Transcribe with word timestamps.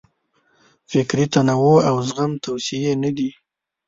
فکري 0.91 1.25
تنوع 1.33 1.79
او 1.89 1.95
زغم 2.09 2.31
توصیې 2.43 2.93
نه 3.03 3.11
دي. 3.17 3.29